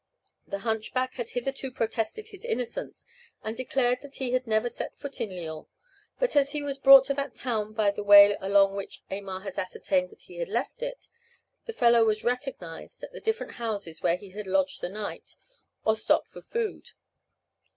[0.47, 3.05] The hunchback had hitherto protested his innocence,
[3.43, 5.67] and declared that he had never set foot in Lyons.
[6.17, 9.59] But as he was brought to that town by the way along which Aymar had
[9.59, 11.07] ascertained that he had left it,
[11.67, 15.35] the fellow was recognized at the different houses where he had lodged the night,
[15.85, 16.89] or stopped for food.